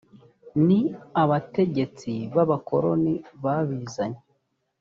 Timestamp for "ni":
0.65-0.79